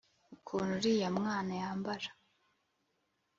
ukuntu 0.35 0.71
uriya 0.77 1.09
mwana 1.17 1.51
yambara 1.61 2.09